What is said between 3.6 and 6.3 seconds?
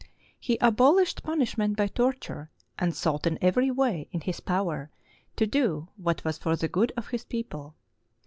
way in his power to do what